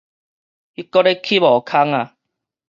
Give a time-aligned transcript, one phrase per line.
[0.03, 0.15] 伊閣咧起無空
[1.91, 2.15] 矣